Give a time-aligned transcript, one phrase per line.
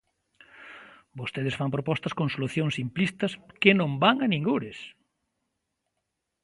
[1.19, 4.79] Vostedes fan propostas con solucións simplistas que non van a ningures.